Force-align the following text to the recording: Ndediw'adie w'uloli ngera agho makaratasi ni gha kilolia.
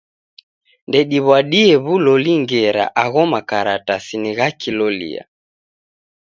Ndediw'adie 0.87 1.71
w'uloli 1.83 2.33
ngera 2.41 2.83
agho 3.03 3.23
makaratasi 3.31 4.15
ni 4.21 4.31
gha 4.37 4.47
kilolia. 4.59 5.23